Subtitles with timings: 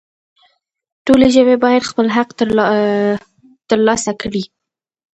[1.05, 2.29] ټولې ژبې باید خپل حق
[3.69, 4.43] ترلاسه کړي